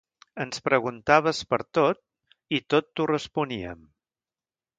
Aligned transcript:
Ens 0.43 0.61
preguntaves 0.69 1.41
per 1.51 1.59
tot 1.79 2.01
i 2.59 2.63
tot 2.75 2.89
t’ho 2.97 3.07
responíem. 3.13 3.87